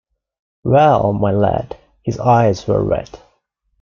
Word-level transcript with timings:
“Well, 0.63 1.13
my 1.13 1.29
lad!” 1.31 1.77
he’s 2.01 2.17
eyes 2.19 2.67
were 2.67 2.83
wet. 2.83 3.21